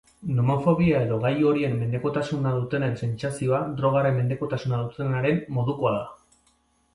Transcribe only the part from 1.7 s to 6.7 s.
mendekotasuna dutenen sentsazioa drogaren mendekotasuna dutenenaren modukoa da.